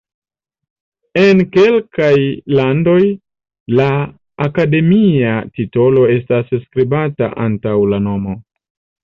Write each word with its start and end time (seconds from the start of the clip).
En 1.23 1.41
kelkaj 1.57 2.13
landoj 2.59 3.03
la 3.81 3.87
akademia 4.47 5.35
titolo 5.61 6.09
estas 6.17 6.51
skribata 6.65 7.31
antaŭ 7.47 7.77
la 7.95 8.03
nomo. 8.09 8.37